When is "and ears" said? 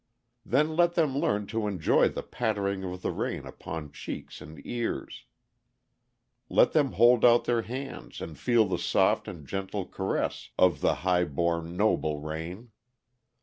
4.41-5.25